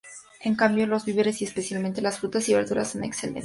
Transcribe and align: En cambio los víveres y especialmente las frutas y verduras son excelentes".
En 0.41 0.55
cambio 0.55 0.87
los 0.87 1.05
víveres 1.05 1.41
y 1.41 1.43
especialmente 1.45 2.01
las 2.01 2.17
frutas 2.17 2.49
y 2.49 2.55
verduras 2.55 2.89
son 2.89 3.03
excelentes". 3.03 3.39